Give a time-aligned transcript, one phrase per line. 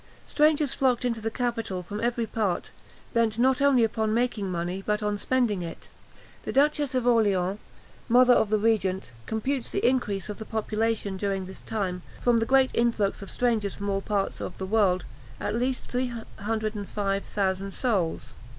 [0.25, 2.71] Strangers flocked into the capital from every part,
[3.13, 5.89] bent not only upon making money, but on spending it.
[6.41, 7.59] The Duchess of Orleans,
[8.09, 12.47] mother of the regent, computes the increase of the population during this time, from the
[12.47, 15.05] great influx of strangers from all parts of the world,
[15.39, 18.33] at 305,000 souls.